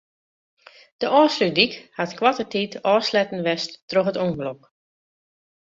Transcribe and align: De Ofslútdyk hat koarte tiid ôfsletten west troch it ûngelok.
De 1.03 1.07
Ofslútdyk 1.23 1.73
hat 1.99 2.11
koarte 2.19 2.45
tiid 2.51 2.79
ôfsletten 2.93 3.45
west 3.47 3.71
troch 3.89 4.09
it 4.11 4.21
ûngelok. 4.25 4.61